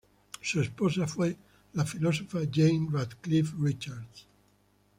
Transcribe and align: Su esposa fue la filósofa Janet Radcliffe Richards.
Su 0.41 0.59
esposa 0.61 1.05
fue 1.05 1.37
la 1.73 1.85
filósofa 1.85 2.39
Janet 2.51 2.89
Radcliffe 2.91 3.55
Richards. 3.61 4.25